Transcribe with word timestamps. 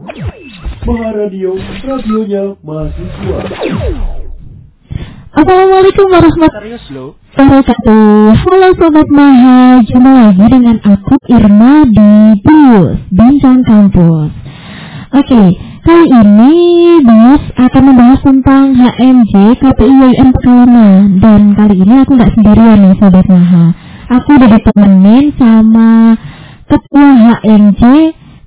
Maha 0.00 1.12
Radio, 1.12 1.60
radionya 1.84 2.56
mahasiswa. 2.64 3.38
Assalamualaikum 5.36 6.06
warahmatullahi 6.08 7.12
wabarakatuh. 7.36 8.32
Halo 8.32 8.68
Sobat 8.80 9.08
Maha, 9.12 9.84
jumpa 9.84 10.10
lagi 10.10 10.46
dengan 10.48 10.76
aku 10.80 11.14
Irma 11.28 11.84
di 11.84 12.12
Bus 12.40 12.96
Bincang 13.12 13.60
Kampus. 13.60 14.32
Oke, 15.12 15.42
kali 15.84 16.06
ini 16.08 16.54
Bus 17.04 17.42
akan 17.60 17.82
membahas 17.92 18.20
tentang 18.24 18.72
HMJ 18.72 19.32
KPI 19.60 19.94
YM 20.00 20.28
Pekalongan 20.32 21.20
dan 21.20 21.40
kali 21.60 21.76
ini 21.76 21.94
aku 22.00 22.16
nggak 22.16 22.32
sendirian 22.40 22.78
nih 22.88 22.96
Sobat 22.96 23.26
Maha. 23.28 23.76
Aku 24.16 24.28
udah 24.32 24.48
ditemenin 24.48 25.36
sama 25.36 26.16
Ketua 26.72 27.08
HMJ 27.44 27.82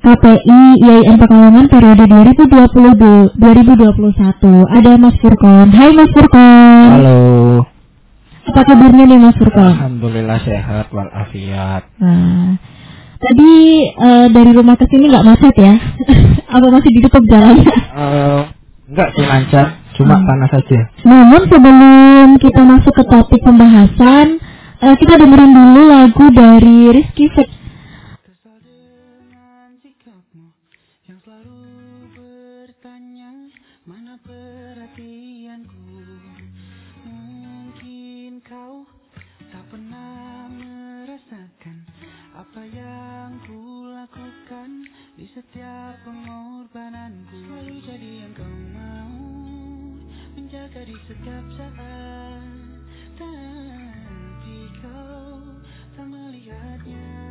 KPI 0.04 0.83
YM 0.83 1.15
Pekalongan 1.15 1.71
periode 1.71 2.04
2020 2.04 3.39
2021. 3.39 3.39
Ada 4.68 4.91
Mas 5.00 5.15
Furkon. 5.15 5.68
Hai 5.71 5.95
Mas 5.95 6.11
Furkon. 6.11 6.87
Halo. 6.91 7.19
Apa 8.43 8.61
kabarnya 8.68 9.07
nih 9.07 9.15
Mas 9.15 9.39
Furkon? 9.39 9.64
Alhamdulillah 9.64 10.43
sehat 10.43 10.92
walafiat. 10.92 11.87
Nah, 12.04 12.59
tadi 13.15 13.51
eh, 13.87 14.28
dari 14.28 14.51
rumah 14.51 14.75
ke 14.75 14.92
sini 14.92 15.07
nggak 15.07 15.23
macet 15.23 15.55
ya? 15.55 15.73
Apa 16.59 16.67
masih 16.67 16.92
ditutup 16.92 17.23
jalannya? 17.23 17.71
Eh, 17.95 18.42
enggak 18.92 19.07
sih 19.15 19.23
lancar, 19.23 19.65
cuma 19.95 20.20
Hmm. 20.20 20.28
panas 20.28 20.51
saja. 20.51 20.79
Namun 21.07 21.42
sebelum 21.47 22.28
kita 22.43 22.61
masuk 22.61 22.92
ke 22.92 23.04
topik 23.07 23.39
pembahasan, 23.39 24.36
eh, 24.83 24.95
kita 25.00 25.15
dengerin 25.15 25.56
dulu 25.56 25.81
lagu 25.87 26.25
dari 26.28 26.92
Rizky 26.92 27.31
Fek. 27.31 27.62
Apa 42.54 42.70
yang 42.70 43.34
ku 43.50 43.90
lakukan 43.90 44.86
di 45.18 45.26
setiap 45.34 45.98
pengorbananku. 46.06 47.34
Selalu 47.50 47.82
jadi 47.82 48.10
yang 48.22 48.34
kau 48.38 48.54
mau 48.78 49.14
menjaga 50.38 50.86
di 50.86 50.94
setiap 51.10 51.45
saat, 51.58 52.45
tapi 53.18 54.58
kau 54.86 55.42
tak 55.98 56.06
melihatnya. 56.06 57.23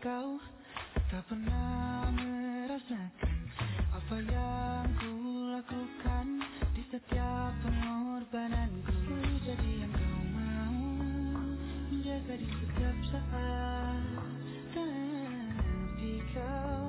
Mungkin 0.00 0.16
kau 0.16 0.40
tak 1.12 1.28
pernah 1.28 2.08
merasakan 2.08 3.36
apa 3.92 4.16
yang 4.32 4.88
ku 4.96 5.12
lakukan 5.52 6.40
di 6.72 6.80
setiap 6.88 7.52
pengorbananku. 7.60 8.96
Selalu 8.96 9.36
jadi 9.44 9.70
yang 9.84 9.92
kau 9.92 10.20
mau 10.32 10.80
menjaga 11.92 12.32
di 12.32 12.48
setiap 12.48 12.96
saat, 13.12 14.00
tapi 14.72 16.12
kau 16.32 16.79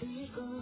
Cause 0.00 0.57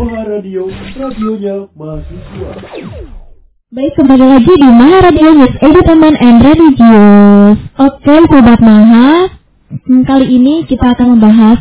Maharadio, 0.00 0.64
radionya 0.96 1.68
mahasiswa. 1.76 2.50
Baik, 3.68 3.92
kembali 4.00 4.26
lagi 4.32 4.52
di 4.56 4.68
Maha 4.72 4.98
Radio 5.12 5.28
News 5.36 5.54
Entertainment 5.60 6.16
and 6.24 6.40
Religious. 6.40 7.56
Oke, 7.76 8.14
Sobat 8.32 8.60
Maha, 8.64 9.28
hmm, 9.68 10.02
kali 10.08 10.40
ini 10.40 10.64
kita 10.64 10.96
akan 10.96 11.20
membahas 11.20 11.60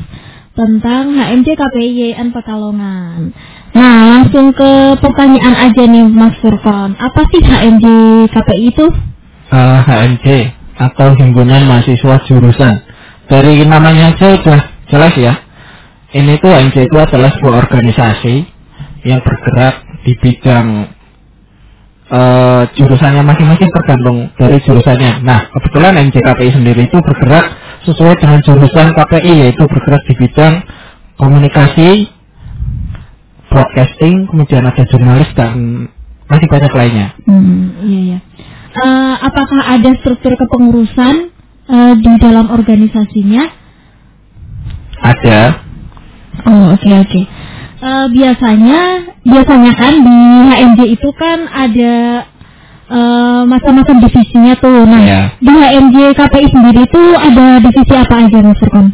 tentang 0.55 1.19
HMJ 1.19 1.47
KPIYN 1.51 2.31
Pekalongan. 2.31 3.35
Nah, 3.75 3.97
langsung 4.07 4.55
ke 4.55 4.95
pertanyaan 5.03 5.55
aja 5.67 5.83
nih 5.83 6.07
Mas 6.07 6.39
Furkon. 6.39 6.95
Apa 6.95 7.27
sih 7.35 7.43
HMJ 7.43 7.85
KPI 8.31 8.71
itu? 8.71 8.87
Eh, 9.51 9.79
HMJ 9.83 10.25
atau 10.79 11.11
Himpunan 11.11 11.67
Mahasiswa 11.67 12.23
Jurusan. 12.23 12.87
Dari 13.27 13.67
namanya 13.67 14.15
aja 14.15 14.31
udah 14.31 14.59
jelas 14.87 15.13
ya. 15.19 15.48
Ini 16.09 16.41
tuh 16.41 16.49
HMJ 16.49 16.89
itu 16.89 16.97
adalah 16.97 17.29
sebuah 17.37 17.69
organisasi 17.69 18.35
yang 19.05 19.21
bergerak 19.21 19.85
di 20.01 20.17
bidang 20.17 20.89
eh, 22.09 22.63
jurusannya 22.73 23.21
masing-masing 23.21 23.69
tergantung 23.69 24.17
dari 24.33 24.57
jurusannya. 24.57 25.21
Nah, 25.21 25.53
kebetulan 25.53 26.01
HMJ 26.01 26.17
KPI 26.25 26.51
sendiri 26.57 26.81
itu 26.89 26.97
bergerak 26.97 27.45
sesuai 27.85 28.17
dengan 28.17 28.41
jurusan 28.41 28.97
KPI 28.97 29.33
yaitu 29.37 29.63
bergerak 29.69 30.01
di 30.09 30.13
bidang 30.17 30.53
komunikasi, 31.21 32.09
broadcasting, 33.53 34.25
kemudian 34.33 34.65
ada 34.65 34.81
jurnalis 34.89 35.29
dan 35.37 35.85
masih 36.25 36.47
banyak 36.49 36.73
lainnya. 36.73 37.07
Hmm, 37.29 37.85
iya 37.85 38.01
ya. 38.17 38.19
Eh, 38.69 39.15
apakah 39.29 39.61
ada 39.77 39.93
struktur 40.01 40.33
kepengurusan 40.33 41.29
eh, 41.69 41.93
di 42.01 42.13
dalam 42.17 42.49
organisasinya? 42.49 43.45
Ada 45.05 45.68
Oh 46.45 46.75
oke 46.75 46.89
oke. 47.03 47.21
Eh, 47.79 48.05
biasanya 48.11 48.81
biasanya 49.23 49.71
kan 49.73 49.93
di 50.03 50.17
HMJ 50.51 50.79
itu 50.93 51.09
kan 51.15 51.47
ada 51.47 51.93
eh, 52.89 53.41
macam-macam 53.47 53.95
divisinya 54.01 54.53
tuh. 54.59 54.83
Nah 54.83 55.01
Iya. 55.01 55.21
di 55.39 55.53
HMJ 55.53 55.97
KPI 56.13 56.47
sendiri 56.49 56.83
tuh 56.89 57.09
ada 57.15 57.59
divisi 57.59 57.93
apa 57.95 58.15
aja 58.19 58.37
Mas 58.43 58.59
Furkon? 58.59 58.87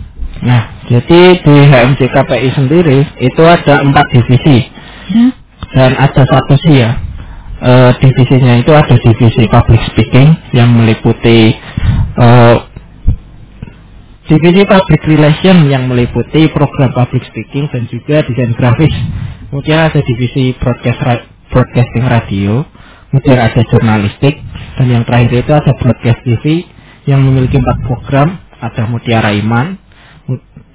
Nah, 0.45 0.62
jadi 0.86 1.21
di 1.42 1.56
HMJ 1.65 2.01
KPI 2.12 2.50
sendiri 2.53 3.00
itu 3.19 3.42
ada 3.42 3.81
empat 3.81 4.06
divisi 4.12 4.68
Ya. 5.15 5.27
dan 5.74 5.92
ada 5.95 6.21
satu 6.21 6.53
sih 6.68 6.83
ya. 6.83 6.92
Eh, 7.56 7.92
divisinya 7.97 8.59
itu 8.59 8.69
ada 8.69 8.94
divisi 9.00 9.47
public 9.47 9.81
speaking 9.89 10.36
yang 10.51 10.75
meliputi 10.75 11.56
eh, 12.19 12.56
divisi 14.25 14.66
public 14.66 15.01
relation 15.06 15.69
yang 15.69 15.86
meliputi 15.86 16.50
program 16.50 16.89
public 16.98 17.22
speaking 17.30 17.69
dan 17.69 17.86
juga 17.89 18.25
desain 18.25 18.57
grafis. 18.57 18.94
Kemudian 19.54 19.86
ada 19.86 20.01
divisi 20.01 20.57
broadcast 20.57 21.00
ra- 21.06 21.25
broadcasting 21.54 22.06
radio, 22.10 22.66
kemudian 23.13 23.38
ada 23.38 23.62
jurnalistik 23.69 24.42
dan 24.81 24.86
yang 24.89 25.04
terakhir 25.06 25.45
itu 25.45 25.51
ada 25.54 25.72
broadcast 25.77 26.19
TV 26.25 26.66
yang 27.06 27.22
memiliki 27.22 27.62
empat 27.62 27.77
program, 27.86 28.42
ada 28.57 28.89
Mutiara 28.89 29.30
Iman, 29.30 29.77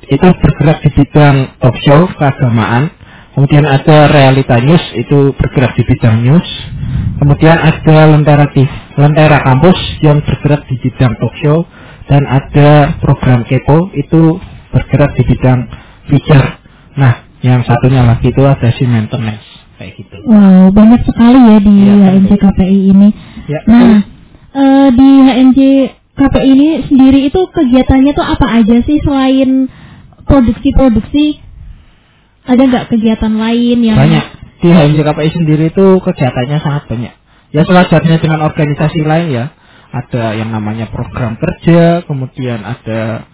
itu 0.06 0.26
bergerak 0.38 0.79
di 0.87 0.91
bidang 0.94 1.58
talk 1.58 1.76
show 1.82 2.06
keagamaan. 2.14 2.94
Kemudian 3.35 3.62
ada 3.62 4.11
realita 4.11 4.58
news 4.62 4.82
itu 4.99 5.35
bergerak 5.38 5.75
di 5.79 5.82
bidang 5.87 6.23
news. 6.23 6.49
Kemudian 7.19 7.58
ada 7.58 8.11
lentera 8.11 8.46
TV, 8.50 8.70
lentera 8.99 9.38
kampus 9.43 9.79
yang 10.03 10.23
bergerak 10.23 10.67
di 10.70 10.79
bidang 10.82 11.19
talk 11.19 11.35
show 11.43 11.67
dan 12.11 12.27
ada 12.27 12.99
program 12.99 13.47
kepo 13.47 13.95
itu 13.95 14.43
bergerak 14.75 15.15
di 15.15 15.23
bidang 15.31 15.71
feature. 16.11 16.59
Nah 16.99 17.23
yang 17.47 17.62
satunya 17.62 18.03
lagi 18.03 18.35
itu 18.35 18.43
ada 18.43 18.69
si 18.75 18.83
maintenance 18.85 19.47
kayak 19.79 19.95
gitu. 19.95 20.19
Wow 20.27 20.75
banyak 20.75 21.07
sekali 21.07 21.39
ya 21.39 21.59
di 21.62 21.75
HMJ 21.87 22.31
KPI 22.35 22.79
ini. 22.91 23.09
ya. 23.47 23.61
Nah 23.71 24.03
eh, 24.59 24.89
di 24.91 25.09
HMJ 25.23 25.59
KPI 26.19 26.49
ini 26.51 26.69
sendiri 26.91 27.21
itu 27.31 27.41
kegiatannya 27.47 28.13
tuh 28.13 28.27
apa 28.27 28.47
aja 28.59 28.77
sih 28.83 28.99
selain 29.06 29.71
produksi-produksi? 30.27 31.39
Ada 32.51 32.63
nggak 32.67 32.85
kegiatan 32.91 33.39
lain 33.39 33.79
yang 33.87 33.95
banyak. 33.95 34.27
Di 34.59 34.69
HMJ 34.69 34.99
KPI 35.06 35.31
sendiri 35.31 35.65
itu 35.71 35.87
kegiatannya 36.03 36.59
sangat 36.59 36.91
banyak. 36.91 37.15
Ya 37.55 37.63
sewajarnya 37.63 38.19
dengan 38.19 38.43
organisasi 38.47 39.06
lain 39.06 39.31
ya 39.31 39.55
ada 39.91 40.39
yang 40.39 40.55
namanya 40.55 40.87
program 40.91 41.35
kerja 41.37 42.07
kemudian 42.07 42.63
ada 42.63 43.27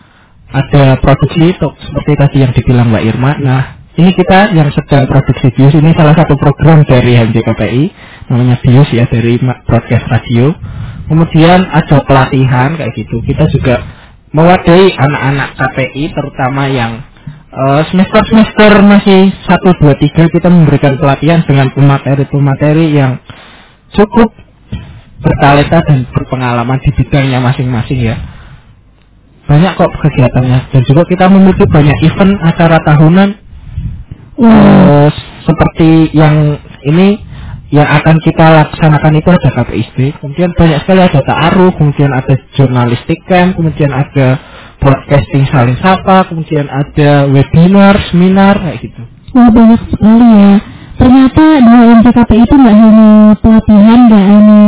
ada 0.49 0.85
produksi 1.03 1.53
itu 1.53 1.69
seperti 1.85 2.13
tadi 2.17 2.37
yang 2.41 2.53
dibilang 2.57 2.89
Mbak 2.93 3.05
Irma. 3.05 3.33
Nah 3.41 3.63
ini 3.97 4.13
kita 4.13 4.53
yang 4.57 4.73
sedang 4.73 5.09
produksi 5.09 5.53
BIUS 5.53 5.75
ini 5.81 5.93
salah 5.97 6.17
satu 6.17 6.37
program 6.37 6.85
dari 6.89 7.17
HMJ 7.17 7.39
KPI 7.45 7.85
namanya 8.33 8.57
BIUS 8.63 8.89
ya 8.95 9.05
dari 9.09 9.37
broadcast 9.41 10.07
radio. 10.09 10.55
Kemudian 11.07 11.67
ada 11.71 12.03
pelatihan 12.03 12.75
kayak 12.75 12.93
gitu. 12.99 13.23
Kita 13.23 13.47
juga 13.53 13.85
mewadahi 14.35 14.91
anak-anak 14.97 15.49
KPI 15.55 16.05
terutama 16.15 16.67
yang 16.67 17.05
Eh, 17.57 17.83
semester-semester 17.89 18.85
masih 18.85 19.33
1, 19.33 19.73
2, 19.81 19.97
3 19.97 20.29
kita 20.29 20.53
memberikan 20.53 21.01
pelatihan 21.01 21.41
dengan 21.41 21.73
pemateri-pemateri 21.73 22.93
yang 22.93 23.17
cukup 23.97 24.29
bertalenta 25.21 25.79
dan 25.85 26.05
berpengalaman 26.13 26.79
di 26.81 26.91
bidangnya 26.93 27.41
masing-masing 27.41 28.01
ya. 28.01 28.17
Banyak 29.47 29.79
kok 29.79 29.93
kegiatannya 30.03 30.59
dan 30.75 30.83
juga 30.85 31.03
kita 31.07 31.31
memiliki 31.31 31.65
banyak 31.71 31.97
event 32.03 32.35
acara 32.43 32.83
tahunan 32.83 33.29
eh, 34.43 35.09
seperti 35.47 36.11
yang 36.13 36.59
ini 36.83 37.23
yang 37.75 37.87
akan 37.87 38.23
kita 38.23 38.47
laksanakan 38.63 39.19
itu 39.19 39.27
ada 39.27 39.49
KPISB, 39.51 40.23
kemudian 40.23 40.55
banyak 40.55 40.79
sekali 40.87 41.01
ada 41.03 41.19
ta'aruf, 41.19 41.75
kemudian 41.75 42.15
ada 42.15 42.35
jurnalistik 42.55 43.27
camp, 43.27 43.59
kemudian 43.59 43.91
ada 43.91 44.39
broadcasting 44.79 45.51
saling 45.51 45.75
sapa, 45.83 46.31
kemudian 46.31 46.71
ada 46.71 47.27
webinar, 47.27 47.99
seminar 48.07 48.55
kayak 48.63 48.87
gitu. 48.87 49.03
Wah 49.35 49.51
banyak 49.51 49.83
sekali 49.91 50.29
ya. 50.31 50.55
Ternyata 50.97 51.45
di 51.61 51.73
HMJ 51.77 52.07
KPI 52.09 52.43
itu 52.47 52.55
nggak 52.57 52.77
hanya 52.79 53.11
pelatihan, 53.43 53.99
nggak 54.09 54.25
hanya 54.31 54.63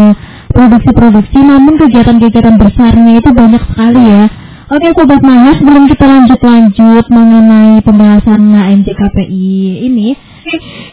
produksi-produksi, 0.59 1.39
namun 1.39 1.79
kegiatan-kegiatan 1.79 2.59
besarnya 2.59 3.13
itu 3.23 3.31
banyak 3.31 3.63
sekali 3.63 4.03
ya. 4.03 4.27
Oke 4.69 4.91
Sobat 4.93 5.23
Maya, 5.25 5.55
sebelum 5.57 5.87
kita 5.89 6.05
lanjut-lanjut 6.05 7.07
mengenai 7.09 7.81
pembahasan 7.81 8.53
HMJ 8.53 8.89
KPI 8.93 9.87
ini, 9.87 10.13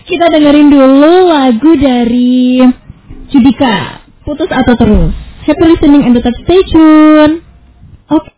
kita 0.06 0.32
dengerin 0.32 0.70
dulu 0.70 1.34
lagu 1.34 1.72
dari 1.76 2.62
Judika, 3.34 4.06
Putus 4.24 4.48
atau 4.54 4.74
Terus. 4.78 5.12
Happy 5.44 5.66
listening 5.66 6.08
and 6.08 6.14
tetap 6.16 6.34
stay 6.46 6.62
tune. 6.70 7.42
Oke. 8.10 8.35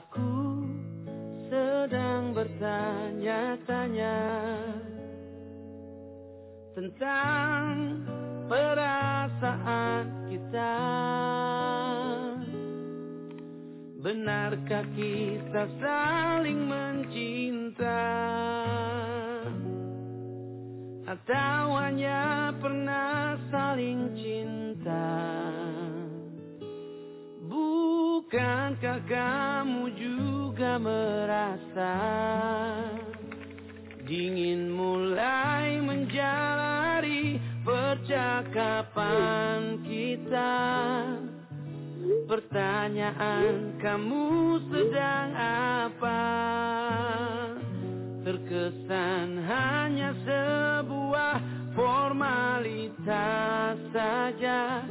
Aku 0.00 0.64
sedang 1.52 2.32
bertanya-tanya 2.32 4.16
tentang 6.72 8.00
perasaan 8.48 10.24
kita. 10.32 10.80
Benarkah 14.00 14.88
kita 14.96 15.68
saling 15.84 16.64
mencinta? 16.64 18.08
Atau 21.04 21.76
hanya 21.76 22.56
pernah 22.56 23.36
saling 23.52 24.16
cinta? 24.16 25.12
Bukankah 28.30 29.00
kamu 29.10 29.79
juga 30.60 30.76
merasa 30.76 31.96
Dingin 34.04 34.68
mulai 34.68 35.80
menjalari 35.80 37.40
percakapan 37.64 39.00
kita. 39.88 40.60
Pertanyaan 42.28 43.72
kamu 43.80 44.60
sedang 44.68 45.32
apa? 45.88 46.28
Terkesan 48.20 49.40
hanya 49.40 50.12
sebuah 50.28 51.40
formalitas 51.72 53.00
saja. 53.96 54.84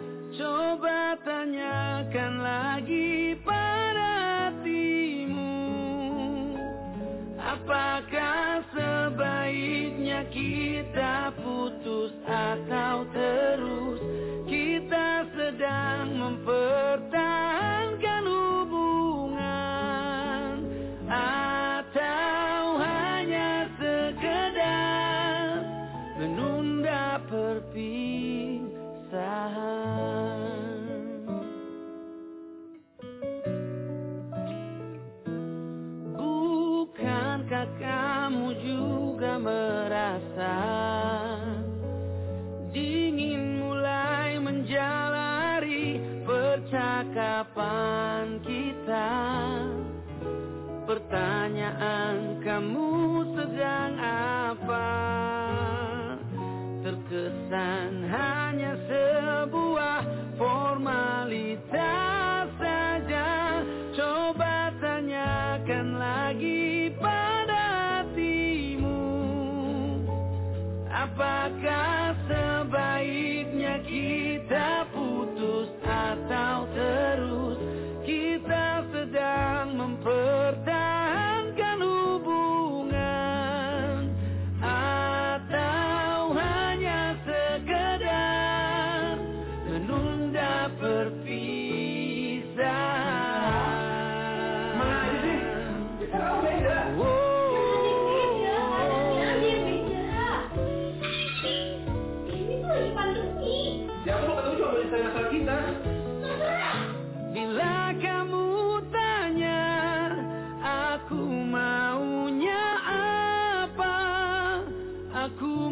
Kamu 52.60 53.24
sedang 53.40 53.96
apa? 54.04 54.92
Terkesan 56.84 58.04
hanya 58.12 58.49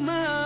Aku 0.08 0.37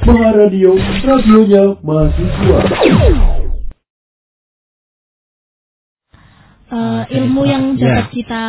Maharadio, 0.00 0.72
radionya 1.04 1.62
mahasiswa. 1.84 2.58
Eh, 6.70 7.02
Oke, 7.02 7.18
ilmu 7.18 7.42
yang 7.44 7.74
ya. 7.74 7.98
dapat 8.00 8.06
kita 8.14 8.44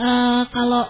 eh, 0.00 0.42
kalau 0.50 0.84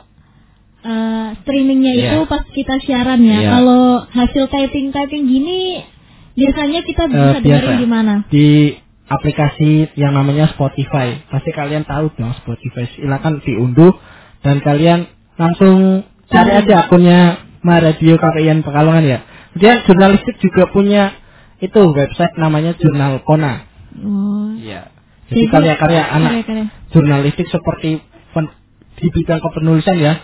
eh, 0.80 1.28
streamingnya 1.42 1.92
Iya. 1.94 2.10
itu 2.16 2.20
pas 2.26 2.42
kita 2.48 2.74
siaran 2.80 3.20
ya. 3.22 3.38
Iya. 3.38 3.50
Kalau 3.52 3.82
hasil 4.08 4.44
typing 4.48 4.90
typing 4.90 5.24
gini 5.26 5.84
biasanya 6.32 6.80
kita 6.82 7.04
bisa 7.06 7.36
Eh, 7.36 7.40
dengerin 7.42 7.78
di 7.78 7.86
mana? 7.88 8.14
Di 8.30 8.48
aplikasi 9.06 9.88
yang 9.98 10.14
namanya 10.14 10.46
Spotify. 10.54 11.20
Pasti 11.28 11.50
kalian 11.52 11.84
tahu 11.84 12.10
dong 12.16 12.32
Spotify. 12.38 12.86
Silakan 12.96 13.42
diunduh 13.42 13.92
dan 14.40 14.62
kalian 14.62 15.06
langsung 15.36 16.06
cari 16.30 16.50
aja 16.54 16.86
akunnya 16.86 17.20
Maharadio 17.60 18.16
KPIN 18.16 18.64
Pekalongan 18.64 19.04
ya. 19.04 19.18
Kemudian 19.50 19.76
jurnalistik 19.84 20.36
juga 20.38 20.70
punya 20.70 21.12
itu 21.60 21.80
website 21.92 22.38
namanya 22.38 22.72
Jurnal 22.78 23.20
Kona. 23.26 23.66
Oh. 24.00 24.54
Iya. 24.56 24.88
Jadi 25.30 25.46
karya-karya 25.46 26.02
anak 26.02 26.30
karya-karya. 26.42 26.66
jurnalistik 26.90 27.46
seperti 27.50 28.02
pen- 28.34 28.54
di 28.98 29.06
bidang 29.10 29.38
kepenulisan 29.38 29.96
ya, 29.98 30.22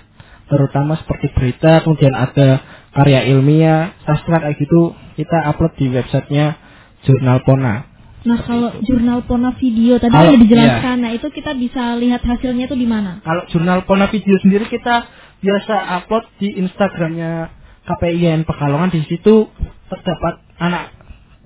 terutama 0.50 0.98
seperti 0.98 1.30
berita, 1.34 1.82
kemudian 1.82 2.14
ada 2.14 2.62
karya 2.90 3.26
ilmiah, 3.30 3.94
sastra 4.02 4.42
kayak 4.42 4.58
gitu, 4.58 4.94
kita 5.14 5.38
upload 5.54 5.74
di 5.78 5.86
websitenya 5.90 6.58
Jurnal 7.06 7.42
Kona. 7.46 7.86
Nah 8.26 8.42
kalau 8.42 8.74
jurnal 8.82 9.22
Pona 9.22 9.54
video 9.54 10.02
tadi 10.02 10.10
Kalau- 10.10 10.34
udah 10.34 10.42
dijelaskan, 10.42 10.96
nah 10.98 11.14
itu 11.14 11.30
kita 11.30 11.54
bisa 11.54 11.94
lihat 11.94 12.26
hasilnya 12.26 12.66
itu 12.66 12.74
di 12.74 12.88
mana? 12.88 13.22
Kalau 13.22 13.46
jurnal 13.46 13.86
Pona 13.86 14.10
Video 14.10 14.34
sendiri 14.42 14.66
kita 14.66 15.06
biasa 15.38 15.74
upload 16.02 16.26
di 16.42 16.58
Instagramnya 16.58 17.55
KPIN 17.86 18.42
Pekalongan 18.42 18.90
di 18.90 19.06
situ 19.06 19.46
terdapat 19.86 20.42
anak 20.58 20.92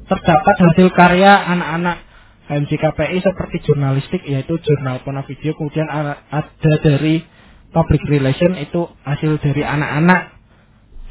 terdapat 0.09 0.55
hasil 0.59 0.89
karya 0.97 1.33
anak-anak 1.55 2.03
HMJ 2.51 2.71
KPI 2.83 3.19
seperti 3.23 3.57
jurnalistik 3.63 4.27
yaitu 4.27 4.59
jurnal 4.59 4.99
Pona 5.07 5.23
Video 5.23 5.55
kemudian 5.55 5.87
ada 5.87 6.19
dari 6.83 7.23
public 7.71 8.03
relation 8.11 8.59
itu 8.59 8.91
hasil 9.07 9.39
dari 9.39 9.63
anak-anak 9.63 10.35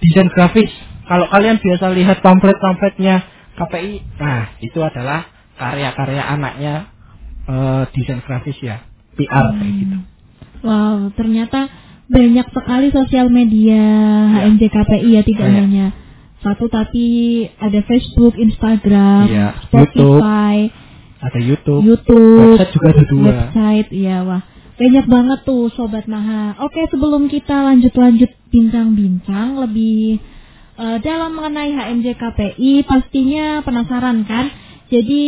desain 0.03 0.27
grafis. 0.27 0.67
Kalau 1.07 1.31
kalian 1.31 1.63
biasa 1.63 1.95
lihat 1.95 2.19
pamflet-pamfletnya 2.19 3.23
KPI, 3.55 4.19
nah 4.19 4.51
itu 4.59 4.79
adalah 4.83 5.31
karya-karya 5.55 6.23
anaknya 6.27 6.75
eh, 7.47 7.83
desain 7.95 8.19
grafis 8.23 8.59
ya 8.59 8.83
PR 9.15 9.55
kayak 9.55 9.73
gitu. 9.79 9.97
Wow, 10.59 11.15
ternyata 11.15 11.71
banyak 12.09 12.47
sekali 12.49 12.87
sosial 12.89 13.29
media 13.29 13.81
HMJKPI 14.33 15.09
ya 15.13 15.21
tidak 15.21 15.47
Iya. 15.47 15.57
hanya 15.61 15.85
satu 16.39 16.65
tapi 16.67 17.05
ada 17.59 17.79
Facebook, 17.83 18.33
Instagram, 18.33 19.27
Iya, 19.27 19.47
Spotify, 19.67 20.71
ada 21.19 21.39
YouTube, 21.39 21.83
YouTube, 21.83 22.55
website 22.55 22.71
juga 22.71 22.87
ada 22.95 23.03
dua 23.05 23.23
website, 23.27 23.89
iya 23.91 24.17
wah. 24.23 24.41
Banyak 24.79 25.05
banget 25.05 25.39
tuh 25.43 25.67
Sobat 25.75 26.07
Maha. 26.07 26.55
Oke 26.63 26.79
sebelum 26.87 27.27
kita 27.27 27.67
lanjut-lanjut 27.67 28.31
bincang-bincang 28.47 29.59
lebih 29.59 30.23
eh, 30.79 30.97
dalam 31.03 31.35
mengenai 31.35 31.75
HMJKPI 31.75 32.87
pastinya 32.87 33.59
penasaran 33.59 34.23
kan? 34.23 34.47
Jadi 34.87 35.23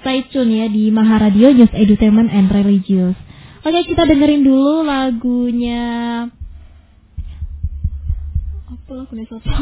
stay 0.00 0.24
tune 0.32 0.56
ya 0.56 0.66
di 0.72 0.88
Maha 0.88 1.28
Radio 1.28 1.52
News 1.52 1.70
Edutainment 1.76 2.32
and 2.32 2.48
Religious. 2.48 3.12
Oke 3.62 3.80
kita 3.86 4.02
dengerin 4.10 4.42
dulu 4.42 4.82
lagunya. 4.82 6.26
Apa 8.66 8.90
lagunya 8.90 9.24
siapa? 9.30 9.54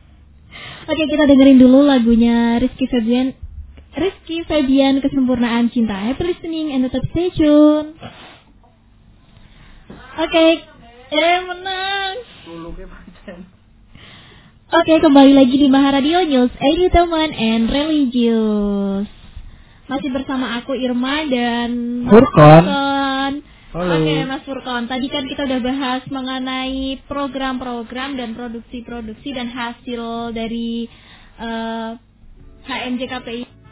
Oke 0.90 1.02
kita 1.10 1.24
dengerin 1.26 1.58
dulu 1.58 1.82
lagunya 1.82 2.62
Rizky 2.62 2.86
Febian 2.86 3.34
Rizky 3.98 4.46
Febian 4.46 5.02
Kesempurnaan 5.02 5.66
Cinta. 5.74 5.98
Happy 5.98 6.30
listening 6.30 6.70
and 6.70 6.86
tetap 6.86 7.02
stay 7.10 7.34
tune. 7.34 7.98
Oke 10.14 10.46
Eh 11.14 11.40
menang. 11.42 12.14
Oke 14.74 14.94
kembali 15.02 15.32
lagi 15.34 15.58
di 15.58 15.66
Maha 15.66 15.98
Radio 15.98 16.22
News 16.22 16.54
Entertainment 16.58 17.34
and 17.34 17.66
Religious 17.66 19.23
Masih 19.84 20.08
bersama 20.16 20.56
aku 20.56 20.72
Irma 20.72 21.28
dan 21.28 21.70
Furkon. 22.08 22.64
Halo. 23.74 23.90
Oke 24.00 24.14
Mas 24.22 24.46
Furkon 24.46 24.86
Tadi 24.86 25.10
kan 25.10 25.26
kita 25.26 25.50
udah 25.50 25.60
bahas 25.60 26.02
mengenai 26.06 27.02
program-program 27.10 28.14
dan 28.16 28.32
produksi-produksi 28.32 29.34
dan 29.34 29.50
hasil 29.50 30.30
dari 30.32 30.88
eh, 31.42 31.90
HMJKPI 32.64 33.63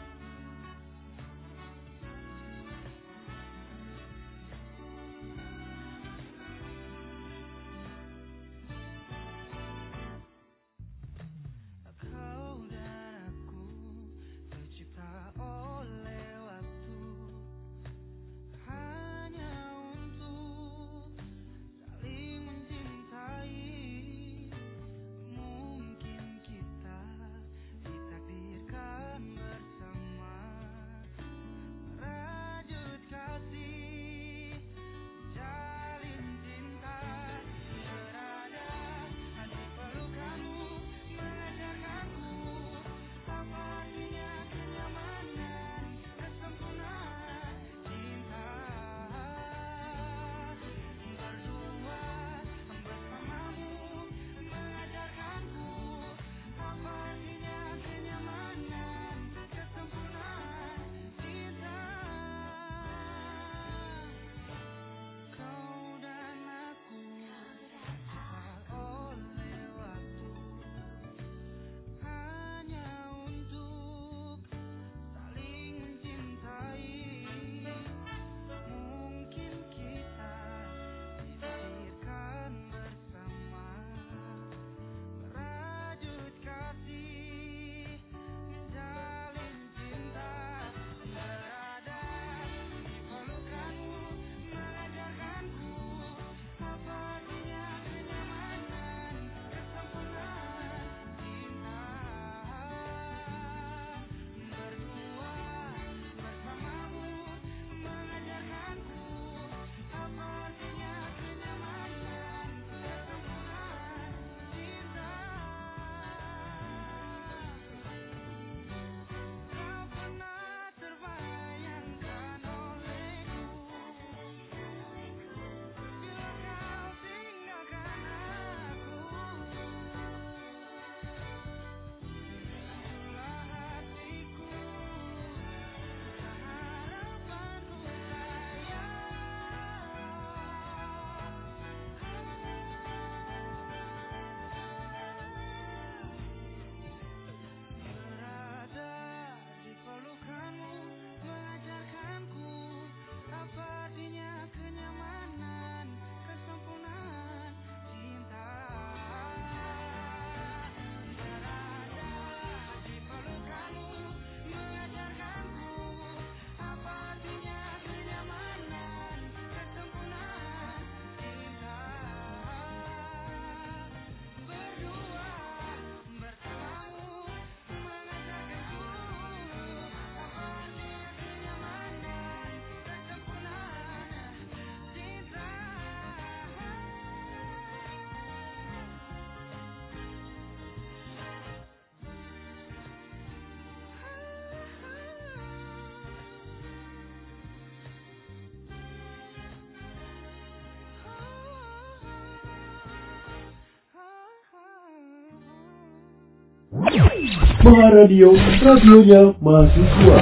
Maha 207.63 207.87
Radio, 207.95 208.35
radionya 208.35 209.21
mahasiswa. 209.39 210.15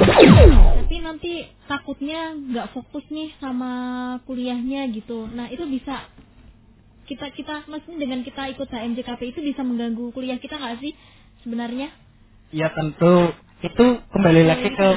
tapi 0.82 0.96
nanti 1.02 1.32
takutnya 1.66 2.36
nggak 2.36 2.70
fokus 2.76 3.02
nih 3.10 3.34
sama 3.42 3.72
kuliahnya 4.28 4.86
gitu 4.94 5.26
nah 5.30 5.48
itu 5.48 5.64
bisa 5.66 6.06
kita 7.08 7.32
kita 7.34 7.66
maksudnya 7.66 8.06
dengan 8.06 8.20
kita 8.22 8.52
ikut 8.54 8.68
HMJKP 8.70 9.20
itu 9.34 9.40
bisa 9.42 9.66
mengganggu 9.66 10.14
kuliah 10.14 10.38
kita 10.38 10.60
nggak 10.60 10.78
sih 10.78 10.92
sebenarnya 11.42 11.90
ya 12.54 12.70
tentu 12.70 13.34
itu 13.62 13.86
kembali 14.10 14.42
lagi 14.46 14.68
ke 14.74 14.88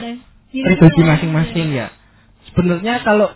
pribadi 0.64 1.02
masing-masing 1.06 1.68
ya. 1.76 1.88
Sebenarnya 2.50 3.02
kalau 3.06 3.30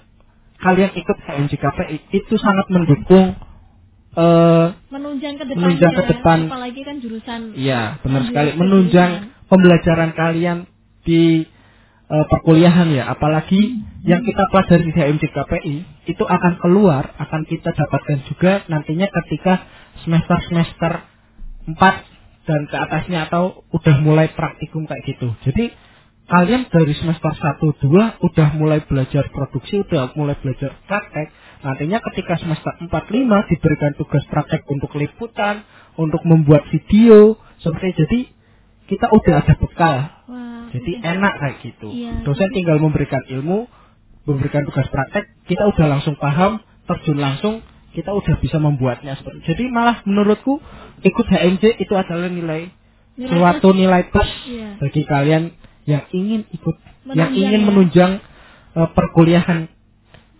kalian 0.59 0.91
ikut 0.97 1.17
HMJKPI 1.21 1.97
itu 2.13 2.35
sangat 2.37 2.67
mendukung 2.73 3.37
eh 4.09 4.67
menunjang 5.09 5.35
ke 5.41 5.45
depan 5.49 5.61
Menunjang 5.65 5.93
ke 5.97 6.03
depan. 6.13 6.39
apalagi 6.45 6.81
kan 6.85 6.95
jurusan 7.01 7.39
Iya, 7.57 7.81
benar 8.05 8.21
sekali. 8.29 8.49
Menunjang 8.55 9.11
pembelajaran 9.49 10.11
kalian 10.13 10.57
di 11.01 11.49
eh, 12.09 12.25
perkuliahan 12.29 12.93
ya. 12.93 13.09
Apalagi 13.09 13.81
yang 14.05 14.21
kita 14.21 14.45
pelajari 14.53 14.85
di 14.85 14.93
HMJ 14.93 15.23
KPI 15.33 15.75
itu 16.07 16.23
akan 16.25 16.61
keluar, 16.61 17.09
akan 17.17 17.41
kita 17.45 17.73
dapatkan 17.73 18.19
juga 18.29 18.61
nantinya 18.69 19.09
ketika 19.09 19.65
semester-semester 20.05 20.93
4 21.67 21.77
dan 22.47 22.65
ke 22.65 22.75
atasnya 22.77 23.29
atau 23.29 23.61
udah 23.69 23.97
mulai 24.01 24.29
praktikum 24.33 24.85
kayak 24.85 25.05
gitu. 25.05 25.33
Jadi 25.45 25.69
kalian 26.25 26.69
dari 26.69 26.93
semester 26.93 27.29
1 27.29 27.61
2 27.61 28.25
udah 28.25 28.49
mulai 28.57 28.81
belajar 28.85 29.29
produksi, 29.29 29.81
udah 29.81 30.13
mulai 30.13 30.37
belajar 30.41 30.77
praktek. 30.85 31.29
Nantinya 31.59 31.99
ketika 31.99 32.39
semester 32.39 32.71
4 32.79 32.87
5 32.87 33.51
diberikan 33.51 33.91
tugas 33.99 34.23
praktek 34.31 34.63
untuk 34.71 34.95
liputan, 34.95 35.67
untuk 35.99 36.23
membuat 36.23 36.63
video, 36.71 37.35
seperti 37.59 37.99
jadi 37.99 38.19
kita 38.87 39.11
udah 39.11 39.35
ada 39.43 39.53
bekal. 39.59 39.97
Wah, 40.25 40.71
Jadi 40.71 40.91
udah. 40.97 41.11
enak 41.19 41.33
kayak 41.35 41.55
gitu. 41.61 41.87
Iya. 41.91 42.23
Dosen 42.23 42.49
tinggal 42.55 42.79
memberikan 42.79 43.21
ilmu, 43.27 43.67
memberikan 44.23 44.63
tugas 44.65 44.87
praktek, 44.87 45.27
kita 45.45 45.67
udah 45.67 45.99
langsung 45.99 46.15
paham, 46.15 46.63
terjun 46.87 47.19
langsung, 47.19 47.59
kita 47.91 48.15
udah 48.15 48.35
bisa 48.39 48.57
membuatnya 48.57 49.19
seperti. 49.19 49.43
Jadi 49.45 49.63
malah 49.67 49.99
menurutku 50.07 50.63
ikut 51.01 51.25
HMJ 51.27 51.79
itu 51.79 51.93
adalah 51.93 52.31
nilai 52.31 52.71
Nilai 53.19 53.35
suatu 53.35 53.75
nilai 53.75 54.07
plus 54.07 54.31
Iya. 54.47 54.79
bagi 54.79 55.03
kalian 55.03 55.43
yang 55.83 56.07
ingin 56.09 56.47
ikut, 56.49 56.75
yang 57.11 57.29
Menunjang 57.29 57.31
ingin 57.35 57.59
ya. 57.59 57.67
menunjang 57.67 58.11
eh, 58.79 58.89
perkuliahan 58.95 59.59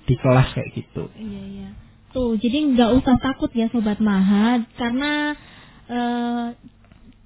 di 0.10 0.16
kelas 0.18 0.50
kayak 0.52 0.70
gitu. 0.74 1.04
Iya 1.14 1.42
iya. 1.48 1.70
Tuh, 2.10 2.34
jadi 2.36 2.74
nggak 2.74 2.92
usah 2.98 3.16
takut 3.20 3.54
ya 3.54 3.70
sobat 3.70 4.02
Maha 4.02 4.66
karena 4.76 5.38
eh, 5.86 6.46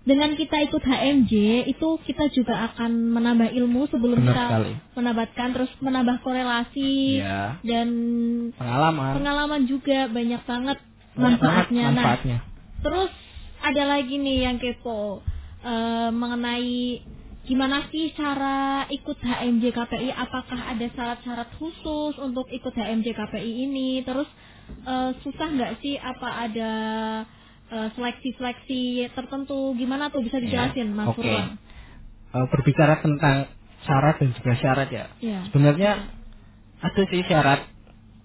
dengan 0.03 0.35
kita 0.35 0.59
ikut 0.61 0.83
HMJ 0.83 1.31
itu 1.65 1.87
kita 2.03 2.27
juga 2.29 2.67
akan 2.67 2.91
menambah 3.15 3.55
ilmu 3.55 3.87
sebelum 3.87 4.19
Benar 4.19 4.27
kita 4.27 4.43
sekali. 4.45 4.73
menambahkan 4.93 5.47
terus 5.55 5.71
menambah 5.79 6.19
korelasi 6.19 7.23
Iya. 7.23 7.63
dan 7.63 7.87
Pengalaman. 8.53 9.11
pengalaman 9.15 9.61
juga 9.63 10.11
banyak 10.11 10.43
banget 10.43 10.77
Banyak 11.15 11.15
banget 11.15 11.39
manfaatnya. 11.39 11.83
Nah, 11.85 11.95
manfaatnya. 11.95 12.37
Terus 12.83 13.11
ada 13.63 13.83
lagi 13.87 14.15
nih 14.19 14.37
yang 14.43 14.57
kepo 14.59 15.23
eh, 15.63 16.09
mengenai 16.11 16.99
gimana 17.43 17.83
sih 17.91 18.11
cara 18.15 18.87
ikut 18.87 19.17
HMJ 19.19 19.63
KPI? 19.71 20.09
Apakah 20.11 20.59
ada 20.71 20.87
syarat-syarat 20.89 21.49
khusus 21.59 22.15
untuk 22.17 22.47
ikut 22.49 22.71
HMJ 22.71 23.11
KPI 23.11 23.51
ini? 23.67 23.99
Terus 24.01 24.27
eh, 24.83 25.11
susah 25.21 25.47
nggak 25.51 25.73
sih? 25.79 25.99
Apa 25.99 26.47
ada 26.47 26.71
eh, 27.69 27.87
seleksi-seleksi 27.93 28.81
tertentu? 29.11 29.75
Gimana 29.75 30.07
tuh 30.07 30.23
bisa 30.23 30.39
dijelasin, 30.39 30.91
Ya, 30.91 30.95
Mas 30.95 31.07
Oke. 31.11 31.19
Furwan? 31.19 31.47
Eh, 32.33 32.45
berbicara 32.49 32.95
tentang 32.97 33.35
syarat 33.83 34.15
dan 34.17 34.29
juga 34.31 34.51
syarat 34.57 34.89
ya. 34.89 35.05
Ya. 35.19 35.39
Sebenarnya 35.51 35.91
ada 36.79 37.01
sih 37.07 37.21
syarat 37.27 37.67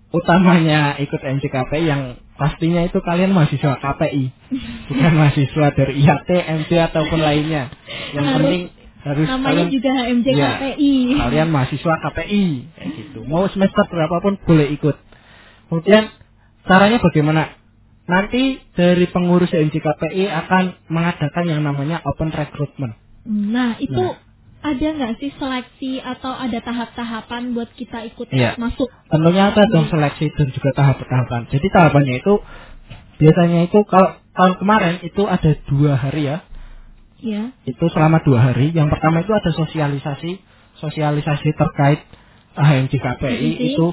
utamanya 0.09 0.97
ikut 0.97 1.21
MCKP 1.21 1.85
yang 1.85 2.17
pastinya 2.39 2.81
itu 2.81 2.97
kalian 3.03 3.35
mahasiswa 3.35 3.77
KPI, 3.77 4.25
bukan 4.89 5.13
mahasiswa 5.13 5.67
dari 5.75 6.01
IHT, 6.01 6.31
MC 6.65 6.71
ataupun 6.81 7.21
lainnya. 7.21 7.69
Yang 8.15 8.25
Harus- 8.25 8.37
penting 8.41 8.63
harus 9.09 9.25
Namanya 9.25 9.47
kalian 9.49 9.69
juga 9.71 9.91
HMJ 9.91 10.27
Iya, 10.31 10.49
KPI. 10.53 10.95
kalian 11.17 11.49
mahasiswa 11.49 11.95
KPI 11.99 12.45
kayak 12.71 12.91
gitu. 12.95 13.19
Mau 13.25 13.49
semester 13.49 13.85
berapapun 13.89 14.37
boleh 14.39 14.69
ikut. 14.71 14.97
Kemudian 15.69 16.13
caranya 16.65 16.99
bagaimana? 16.99 17.43
Nanti 18.05 18.57
dari 18.73 19.05
pengurus 19.07 19.51
MJ 19.51 19.79
KPI 19.79 20.25
akan 20.27 20.65
mengadakan 20.89 21.45
yang 21.45 21.61
namanya 21.61 22.01
open 22.05 22.31
recruitment. 22.31 22.97
Nah, 23.25 23.77
itu 23.77 23.93
Nah. 23.95 24.17
ada 24.61 24.87
nggak 24.91 25.13
sih 25.17 25.31
seleksi 25.37 26.01
atau 26.01 26.33
ada 26.33 26.57
tahap-tahapan 26.59 27.53
buat 27.53 27.69
kita 27.73 28.09
ikut 28.09 28.33
Iya. 28.33 28.57
masuk? 28.57 28.89
Tentunya 29.07 29.53
ada 29.53 29.63
dong 29.67 29.87
seleksi 29.87 30.33
dan 30.33 30.49
juga 30.51 30.73
tahap-tahapan. 30.73 31.53
Jadi 31.53 31.67
tahapannya 31.69 32.15
itu 32.19 32.35
biasanya 33.19 33.69
itu 33.69 33.79
kalau 33.85 34.17
tahun 34.33 34.55
kemarin 34.57 34.95
itu 35.03 35.23
ada 35.25 35.51
dua 35.69 35.93
hari 35.95 36.23
ya. 36.27 36.48
Ya. 37.19 37.51
Itu 37.67 37.91
selama 37.91 38.23
dua 38.23 38.53
hari. 38.53 38.71
Yang 38.71 38.95
pertama 38.95 39.27
itu 39.27 39.33
ada 39.35 39.51
sosialisasi, 39.51 40.39
sosialisasi 40.79 41.49
terkait 41.55 42.01
HMJ 42.55 42.93
KPI 42.95 43.49
Divisi. 43.55 43.65
itu 43.75 43.87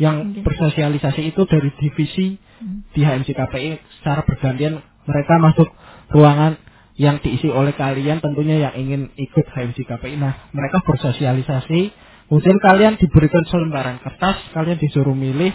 yang 0.00 0.16
Oke. 0.32 0.40
bersosialisasi 0.42 1.22
itu 1.30 1.42
dari 1.46 1.70
divisi 1.78 2.40
Hmm. 2.54 2.86
di 2.94 3.02
HMJ 3.02 3.34
KPI 3.34 3.70
secara 4.00 4.22
bergantian 4.22 4.78
mereka 5.04 5.34
masuk 5.42 5.68
ruangan 6.14 6.54
yang 6.94 7.18
diisi 7.18 7.50
oleh 7.50 7.74
kalian 7.74 8.22
tentunya 8.22 8.62
yang 8.62 8.74
ingin 8.78 9.10
ikut 9.18 9.42
HMJ 9.50 9.82
KPI. 9.82 10.14
Nah, 10.14 10.48
mereka 10.54 10.78
bersosialisasi, 10.86 11.90
kemudian 12.30 12.58
kalian 12.62 12.94
diberikan 12.96 13.42
selembaran 13.50 13.98
kertas, 13.98 14.38
kalian 14.54 14.78
disuruh 14.78 15.14
milih, 15.18 15.50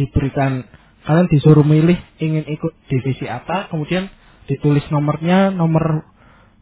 diberikan 0.00 0.64
kalian 1.04 1.28
disuruh 1.28 1.64
milih 1.64 1.96
ingin 2.20 2.48
ikut 2.48 2.72
divisi 2.88 3.28
apa, 3.28 3.68
kemudian 3.68 4.08
ditulis 4.48 4.84
nomornya, 4.88 5.52
nomor 5.52 6.09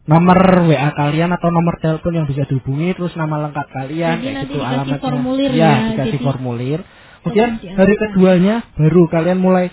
nomor 0.09 0.37
WA 0.65 0.89
kalian 0.91 1.29
atau 1.37 1.53
nomor 1.53 1.77
telepon 1.77 2.17
yang 2.17 2.25
bisa 2.25 2.43
dihubungi, 2.49 2.97
terus 2.97 3.13
nama 3.13 3.45
lengkap 3.45 3.67
kalian, 3.69 4.15
Jadi 4.17 4.23
kayak 4.25 4.35
nanti 4.35 4.49
gitu 4.49 4.57
dikasih 4.57 4.73
alamatnya. 4.73 4.99
formulir 5.05 5.49
ya, 5.53 5.61
ya, 5.61 5.75
dikasih 5.93 6.19
formulir. 6.19 6.79
Kemudian 7.21 7.49
hari 7.77 7.93
keduanya 7.99 8.55
baru 8.73 9.01
kalian 9.05 9.37
mulai 9.37 9.65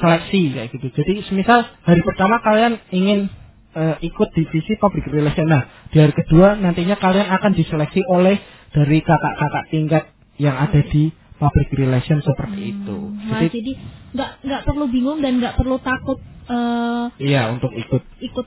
seleksi 0.00 0.56
kayak 0.56 0.68
gitu. 0.72 0.86
Jadi 0.96 1.12
semisal 1.28 1.60
hari 1.84 2.00
pertama 2.00 2.40
kalian 2.40 2.80
ingin 2.88 3.28
eh, 3.76 3.96
ikut 4.00 4.28
divisi 4.32 4.80
public 4.80 5.04
relation. 5.12 5.44
Nah, 5.44 5.68
di 5.92 6.00
hari 6.00 6.14
kedua 6.16 6.56
nantinya 6.56 6.96
kalian 6.96 7.28
akan 7.28 7.52
diseleksi 7.52 8.00
oleh 8.08 8.40
dari 8.70 8.98
kakak-kakak 9.02 9.64
tingkat 9.68 10.04
yang 10.40 10.56
ada 10.56 10.80
di 10.88 11.10
public 11.36 11.68
relation 11.74 12.22
seperti 12.22 12.76
itu. 12.76 12.98
Nah, 13.12 13.44
Jadi 13.44 13.48
jadi 13.60 13.72
nggak 14.16 14.30
nggak 14.46 14.62
perlu 14.64 14.84
bingung 14.88 15.18
dan 15.20 15.36
nggak 15.36 15.54
perlu 15.58 15.76
takut 15.82 16.16
eh, 16.48 17.04
iya 17.20 17.50
untuk 17.52 17.74
ikut. 17.74 18.02
ikut 18.24 18.46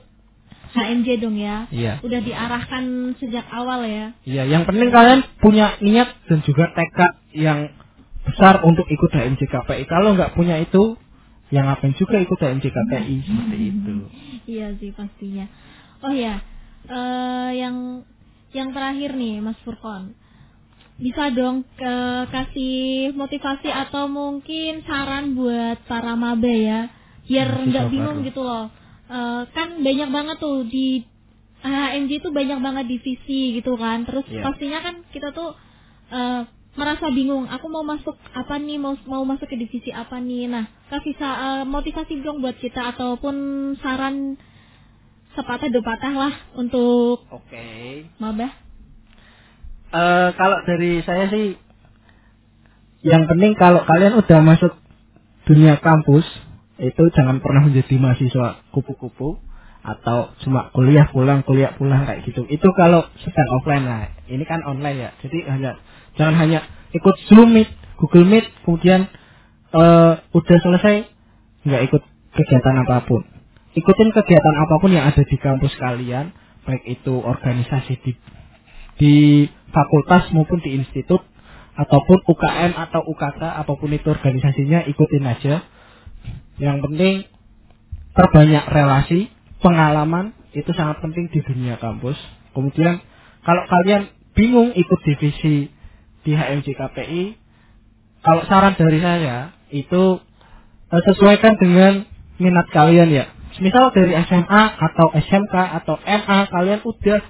HMJ 0.74 1.08
dong 1.22 1.38
ya. 1.38 1.70
Iya. 1.70 2.02
Udah 2.02 2.20
diarahkan 2.20 3.14
sejak 3.22 3.46
awal 3.54 3.86
ya. 3.86 4.06
Iya, 4.26 4.42
yang 4.50 4.62
penting 4.66 4.90
kalian 4.90 5.22
punya 5.38 5.78
niat 5.78 6.18
dan 6.26 6.42
juga 6.42 6.74
tekad 6.74 7.12
yang 7.30 7.70
besar 8.26 8.60
untuk 8.66 8.90
ikut 8.90 9.10
HMJ 9.14 9.46
KPI. 9.46 9.84
Kalau 9.86 10.18
nggak 10.18 10.34
punya 10.34 10.58
itu, 10.58 10.98
yang 11.54 11.70
ngapain 11.70 11.94
juga 11.94 12.18
ikut 12.18 12.38
HMJ 12.40 12.64
KPI 12.74 13.14
seperti 13.22 13.56
itu. 13.70 13.94
Iya 14.50 14.68
sih 14.82 14.90
pastinya. 14.90 15.46
Oh 16.02 16.10
ya, 16.12 16.42
eh, 16.90 17.50
yang 17.54 18.02
yang 18.50 18.74
terakhir 18.74 19.14
nih 19.14 19.38
Mas 19.38 19.58
Furkon. 19.62 20.18
Bisa 20.94 21.30
dong 21.34 21.66
ke 21.74 21.96
kasih 22.30 23.10
motivasi 23.18 23.66
atau 23.66 24.06
mungkin 24.06 24.86
saran 24.86 25.34
buat 25.34 25.82
para 25.90 26.14
maba 26.14 26.46
ya, 26.46 26.86
biar 27.26 27.50
nggak 27.66 27.90
bingung 27.90 28.22
baru. 28.22 28.26
gitu 28.26 28.42
loh. 28.42 28.66
Eh, 29.04 29.42
kan 29.52 29.68
banyak 29.84 30.08
banget 30.08 30.36
tuh 30.40 30.64
di 30.64 31.04
HMJ 31.64 32.20
itu 32.24 32.28
banyak 32.32 32.60
banget 32.60 32.84
divisi 32.88 33.56
gitu 33.60 33.76
kan. 33.76 34.08
Terus 34.08 34.24
Iya. 34.28 34.42
pastinya 34.44 34.80
kan 34.80 35.04
kita 35.12 35.32
tuh 35.36 35.52
eh, 36.14 36.42
merasa 36.76 37.08
bingung. 37.12 37.48
Aku 37.48 37.68
mau 37.68 37.84
masuk 37.84 38.16
apa 38.32 38.60
nih? 38.60 38.80
Mau 38.80 38.96
mau 39.08 39.24
masuk 39.24 39.48
ke 39.48 39.56
divisi 39.60 39.92
apa 39.92 40.20
nih? 40.20 40.48
Nah, 40.48 40.64
kasih 40.88 41.16
eh, 41.16 41.64
motivasi 41.68 42.20
dong 42.24 42.40
buat 42.40 42.56
kita 42.60 42.96
ataupun 42.96 43.36
saran 43.80 44.36
sepatah 45.34 45.68
dua 45.68 45.82
patah 45.84 46.14
lah 46.14 46.34
untuk 46.56 47.26
Oke. 47.28 48.06
maba. 48.22 48.48
Eh, 49.94 50.28
kalau 50.34 50.58
dari 50.66 51.04
saya 51.06 51.28
sih, 51.30 51.54
yang 53.04 53.28
penting 53.28 53.52
kalau 53.54 53.84
kalian 53.84 54.16
udah 54.18 54.40
masuk 54.42 54.72
dunia 55.44 55.76
kampus, 55.78 56.24
itu 56.84 57.02
jangan 57.16 57.40
pernah 57.40 57.64
menjadi 57.64 57.96
mahasiswa 57.96 58.60
kupu-kupu 58.74 59.40
atau 59.84 60.32
cuma 60.40 60.72
kuliah 60.72 61.04
pulang 61.12 61.44
kuliah 61.44 61.76
pulang 61.76 62.08
kayak 62.08 62.24
gitu. 62.24 62.48
Itu 62.48 62.72
kalau 62.72 63.04
sedang 63.20 63.48
offline 63.60 63.84
lah. 63.84 64.08
Ini 64.24 64.44
kan 64.48 64.64
online 64.64 64.98
ya. 64.98 65.10
Jadi 65.20 65.44
hanya 65.44 65.76
jangan 66.16 66.34
hanya 66.40 66.64
ikut 66.96 67.14
Zoom 67.28 67.52
Meet, 67.52 67.68
Google 68.00 68.24
Meet, 68.24 68.48
kemudian 68.64 69.12
eh, 69.76 70.12
udah 70.24 70.58
selesai 70.64 71.04
nggak 71.68 71.82
ikut 71.92 72.02
kegiatan 72.32 72.74
apa 72.84 73.04
pun. 73.04 73.28
Ikutin 73.74 74.14
kegiatan 74.14 74.54
apa 74.56 74.74
pun 74.78 74.90
yang 74.94 75.04
ada 75.10 75.20
di 75.20 75.36
kampus 75.36 75.74
kalian, 75.76 76.32
baik 76.64 76.84
itu 76.86 77.14
organisasi 77.20 77.94
di 78.00 78.12
di 78.94 79.14
fakultas 79.74 80.30
maupun 80.30 80.62
di 80.62 80.78
institut 80.78 81.20
ataupun 81.74 82.22
UKM 82.30 82.72
atau 82.78 83.02
UKK 83.02 83.42
apa 83.42 83.72
pun 83.74 83.90
itu 83.90 84.06
organisasinya 84.06 84.86
ikutin 84.86 85.24
aja. 85.26 85.54
Yang 86.58 86.76
penting 86.86 87.14
perbanyak 88.14 88.64
relasi, 88.70 89.30
pengalaman 89.58 90.36
itu 90.54 90.70
sangat 90.70 91.02
penting 91.02 91.26
di 91.34 91.42
dunia 91.42 91.76
kampus. 91.82 92.14
Kemudian 92.54 93.02
kalau 93.42 93.66
kalian 93.66 94.06
bingung 94.38 94.70
ikut 94.72 95.00
divisi 95.02 95.68
di 96.22 96.32
HMJ 96.32 96.78
KPI, 96.78 97.24
kalau 98.22 98.42
saran 98.46 98.78
dari 98.78 99.02
saya 99.02 99.52
itu 99.68 100.22
eh, 100.94 101.02
sesuaikan 101.10 101.58
dengan 101.58 102.06
minat 102.38 102.70
kalian 102.70 103.10
ya. 103.10 103.26
Misal 103.58 103.94
dari 103.94 104.14
SMA 104.26 104.62
atau 104.78 105.14
SMK 105.14 105.54
atau 105.54 105.94
MA 106.02 106.38
kalian 106.50 106.80
udah 106.82 107.20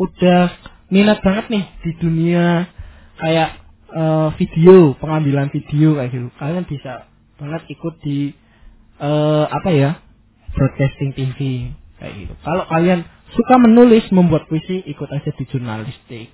udah 0.00 0.42
minat 0.88 1.20
banget 1.20 1.44
nih 1.52 1.64
di 1.84 1.90
dunia 1.96 2.68
kayak 3.16 3.50
eh, 3.96 4.28
video, 4.36 4.92
pengambilan 5.00 5.48
video 5.48 5.96
kayak 5.96 6.10
gitu. 6.12 6.28
Kalian 6.36 6.64
bisa 6.68 7.08
banget 7.40 7.62
ikut 7.72 7.96
di 8.04 8.36
eh, 9.02 9.44
apa 9.50 9.70
ya? 9.74 9.90
broadcasting 10.52 11.16
TV 11.16 11.38
kayak 11.96 12.12
gitu. 12.24 12.34
Kalau 12.44 12.64
kalian 12.68 13.08
suka 13.32 13.56
menulis, 13.56 14.04
membuat 14.12 14.46
puisi, 14.46 14.84
ikut 14.84 15.08
aja 15.08 15.32
di 15.32 15.44
jurnalistik. 15.48 16.28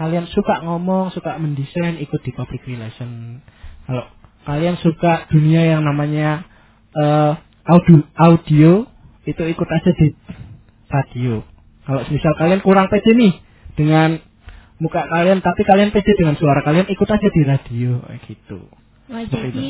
Kalian 0.00 0.30
suka 0.30 0.64
ngomong, 0.64 1.12
suka 1.12 1.36
mendesain, 1.36 2.00
ikut 2.00 2.20
di 2.24 2.32
public 2.32 2.64
relation. 2.64 3.42
Kalau 3.84 4.08
kalian 4.48 4.80
suka 4.80 5.28
dunia 5.28 5.76
yang 5.76 5.84
namanya 5.84 6.48
eh, 6.96 7.32
audio, 7.68 7.98
audio, 8.16 8.70
itu 9.28 9.42
ikut 9.44 9.68
aja 9.68 9.90
di 9.92 10.16
radio. 10.88 11.44
Kalau 11.84 12.00
misal 12.08 12.32
kalian 12.36 12.60
kurang 12.64 12.88
pede 12.88 13.12
nih 13.12 13.34
dengan 13.76 14.20
muka 14.80 15.04
kalian, 15.08 15.44
tapi 15.44 15.64
kalian 15.68 15.92
pede 15.92 16.16
dengan 16.16 16.36
suara 16.40 16.64
kalian, 16.64 16.88
ikut 16.88 17.08
aja 17.08 17.28
di 17.28 17.42
radio 17.44 18.00
kayak 18.08 18.20
gitu. 18.24 18.60
Wah, 19.08 19.22
Seperti 19.22 19.48
jadi 19.50 19.68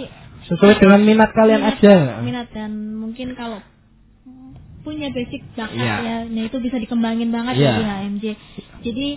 Sesuai 0.49 0.75
dengan 0.79 1.01
minat 1.03 1.31
kalian 1.31 1.61
minat- 1.61 1.77
aja. 1.77 1.97
Minat 2.21 2.49
dan 2.51 2.71
mungkin 2.95 3.35
kalau 3.35 3.61
punya 4.81 5.11
basic 5.11 5.45
bakat 5.53 5.77
Iya. 5.77 5.97
ya, 6.01 6.17
nah 6.25 6.43
itu 6.43 6.57
bisa 6.59 6.77
dikembangin 6.77 7.29
banget 7.29 7.55
Iya. 7.55 7.67
ya 7.67 7.73
di 7.75 7.85
HMJ. 7.85 8.25
Jadi 8.83 9.09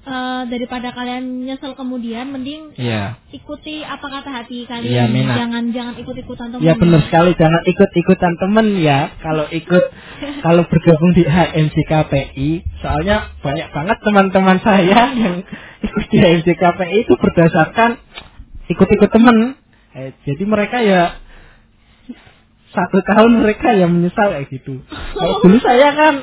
eh, 0.00 0.42
daripada 0.48 0.90
kalian 0.90 1.44
nyesel 1.44 1.76
kemudian, 1.76 2.32
mending 2.32 2.72
Iya. 2.74 3.20
ikuti 3.30 3.84
apa 3.84 4.00
kata 4.10 4.30
hati 4.32 4.64
Iya, 4.64 4.70
kalian. 4.72 5.08
minat. 5.12 5.36
jangan 5.36 5.64
jangan 5.70 5.94
ikut-ikutan 5.94 6.46
teman. 6.50 6.64
Ya 6.64 6.72
benar 6.74 7.00
sekali 7.04 7.30
jangan 7.36 7.62
ikut-ikutan 7.62 8.32
temen 8.34 8.66
ya 8.80 9.12
kalau 9.18 9.44
ikut 9.46 9.84
kalau 10.42 10.64
bergabung 10.64 11.12
di 11.12 11.22
HMC 11.22 11.76
KPI 11.84 12.50
soalnya 12.80 13.28
banyak 13.38 13.68
banget 13.68 13.96
teman-teman 14.00 14.58
saya 14.58 15.12
yang 15.12 15.44
ikut 15.78 16.04
di 16.08 16.16
HMC 16.16 16.48
KPI 16.48 16.96
itu 17.04 17.14
berdasarkan 17.14 18.00
ikut-ikut 18.66 19.10
temen 19.10 19.36
eh, 19.92 20.10
jadi 20.22 20.42
mereka 20.44 20.78
ya 20.80 21.18
satu 22.70 23.02
tahun 23.02 23.42
mereka 23.42 23.74
yang 23.74 23.90
menyesal 23.90 24.30
kayak 24.30 24.46
gitu 24.48 24.78
kalau 25.12 25.42
dulu 25.42 25.58
saya 25.58 25.90
kan 25.90 26.14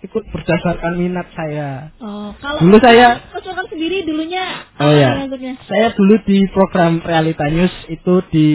ikut 0.00 0.24
berdasarkan 0.32 0.96
minat 0.96 1.28
saya 1.36 1.92
Oh, 2.00 2.32
kalau 2.40 2.56
Dulu 2.64 2.80
saya- 2.80 3.20
Sultan 3.36 3.68
sendiri 3.68 4.08
dulunya 4.08 4.64
Oh 4.80 4.88
ya. 4.88 5.12
Saya 5.68 5.92
dulu 5.92 6.16
di 6.24 6.48
program 6.48 7.04
Realita 7.04 7.44
News 7.52 7.72
itu 7.86 8.14
di 8.32 8.48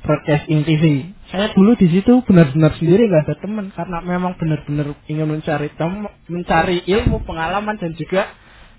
Broadcasting 0.00 0.64
TV. 0.64 1.12
Saya 1.28 1.52
dulu 1.52 1.76
di 1.76 1.84
situ 1.92 2.24
benar-benar 2.24 2.72
sendiri 2.80 3.04
nggak 3.04 3.28
ada 3.28 3.36
teman 3.36 3.68
karena 3.68 4.00
memang 4.00 4.32
benar-benar 4.40 4.96
ingin 5.04 5.28
mencari 5.28 5.68
tem 5.76 5.92
mencari 6.26 6.80
ilmu, 6.88 7.28
pengalaman 7.28 7.76
dan 7.76 7.92
juga 7.92 8.32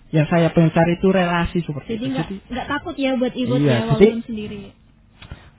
yang 0.09 0.25
saya 0.25 0.49
pengen 0.49 0.73
cari 0.73 0.97
itu 0.97 1.07
relasi 1.07 1.61
seperti 1.61 1.89
Jadi 1.93 2.05
itu. 2.09 2.17
Jadi 2.17 2.35
nggak 2.49 2.65
takut 2.65 2.95
ya 2.97 3.13
buat 3.13 3.33
ikut 3.37 3.59
Iya, 3.61 3.77
ya 3.77 3.93
jadi- 4.01 4.25
sendiri. 4.25 4.61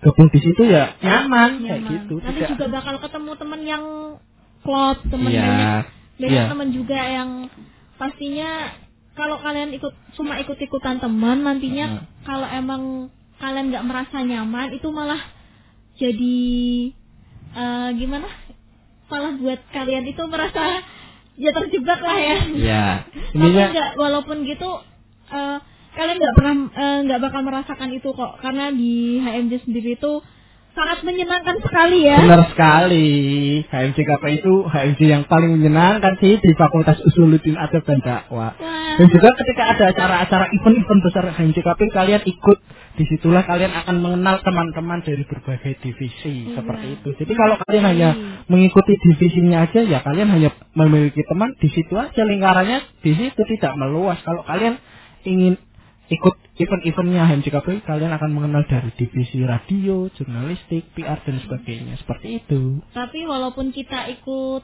Gabung 0.02 0.28
di 0.28 0.38
situ 0.38 0.62
ya 0.64 0.98
nyaman, 0.98 1.50
kayak 1.58 1.78
Nyaman. 1.78 1.92
gitu. 1.96 2.14
Nanti 2.18 2.40
Tidak- 2.40 2.50
juga 2.52 2.64
bakal 2.68 2.94
ketemu 2.98 3.32
teman 3.36 3.60
yang 3.62 3.84
klop, 4.60 4.98
teman 5.04 5.30
Iya, 5.30 5.42
banyak 5.42 5.84
banyak 6.18 6.30
iya. 6.36 6.44
teman 6.48 6.68
juga 6.70 7.00
yang 7.00 7.30
pastinya 7.96 8.50
kalau 9.12 9.36
kalian 9.38 9.70
ikut 9.72 9.94
cuma 10.12 10.38
ikut-ikutan 10.38 10.98
teman 10.98 11.40
nantinya 11.40 11.86
Hmm. 11.88 12.02
kalau 12.22 12.48
emang 12.48 12.82
kalian 13.36 13.70
nggak 13.70 13.84
merasa 13.84 14.16
nyaman 14.20 14.70
itu 14.72 14.88
malah 14.88 15.22
jadi 15.94 16.38
eh, 17.52 17.88
gimana 17.94 18.28
malah 19.06 19.36
buat 19.36 19.60
kalian 19.68 20.04
itu 20.04 20.22
merasa 20.24 20.80
ya 21.42 21.50
terjebak 21.52 22.00
lah 22.00 22.18
ya 22.18 22.36
Iya. 22.48 22.84
tapi 23.32 23.60
walaupun 23.94 24.44
gitu 24.44 24.70
eh, 25.28 25.58
kalian 25.92 26.16
nggak 26.18 26.34
pernah 26.36 26.54
eh, 26.72 26.98
nggak 27.06 27.20
bakal 27.20 27.40
merasakan 27.44 27.90
itu 27.92 28.08
kok 28.12 28.32
karena 28.40 28.72
di 28.72 29.20
HMJ 29.20 29.52
sendiri 29.68 29.96
itu 29.96 30.12
sangat 30.72 31.04
menyenangkan 31.04 31.60
sekali 31.60 32.08
ya 32.08 32.16
benar 32.16 32.48
sekali. 32.48 33.08
HMC 33.68 33.98
KPI 34.08 34.34
itu 34.40 34.54
HMC 34.64 35.00
yang 35.04 35.22
paling 35.28 35.52
menyenangkan 35.52 36.16
sih 36.16 36.40
di 36.40 36.50
Fakultas 36.56 36.96
Usuluddin 37.04 37.60
Adab 37.60 37.84
dan 37.84 38.00
Dakwah. 38.00 38.56
Wah. 38.56 38.96
Dan 38.96 39.08
juga 39.08 39.36
ketika 39.36 39.72
ada 39.72 39.84
acara-acara 39.92 40.48
event-event 40.52 41.00
besar 41.04 41.28
HMCKP 41.28 41.80
kalian 41.92 42.24
ikut 42.24 42.58
di 42.92 43.04
situlah 43.04 43.44
kalian 43.44 43.72
akan 43.72 43.96
mengenal 44.00 44.40
teman-teman 44.40 45.00
dari 45.04 45.24
berbagai 45.24 45.76
divisi 45.80 46.52
Iya. 46.52 46.60
seperti 46.60 46.86
itu. 46.96 47.08
Jadi 47.20 47.32
kalau 47.36 47.56
kalian 47.68 47.84
hanya 47.92 48.10
mengikuti 48.48 48.96
divisinya 48.96 49.68
aja 49.68 49.80
ya 49.84 50.00
kalian 50.00 50.28
hanya 50.32 50.56
memiliki 50.72 51.20
teman 51.24 51.52
di 51.60 51.68
situ 51.68 51.92
aja 52.00 52.24
lingkarannya 52.24 52.80
di 53.04 53.12
situ 53.12 53.40
tidak 53.44 53.76
meluas. 53.76 54.16
Kalau 54.24 54.40
kalian 54.44 54.80
ingin 55.28 55.60
ikut 56.12 56.34
event-eventnya 56.54 57.24
HMCKP 57.24 57.82
kalian 57.82 58.12
akan 58.12 58.30
mengenal 58.30 58.62
dari 58.64 58.92
divisi 58.92 59.40
radio, 59.42 60.12
jurnalistik, 60.12 60.92
PR 60.92 61.18
dan 61.18 61.40
sebagainya 61.40 61.96
seperti 61.96 62.38
itu. 62.38 62.84
Tapi 62.90 63.24
walaupun 63.24 63.70
kita 63.70 64.12
ikut 64.12 64.62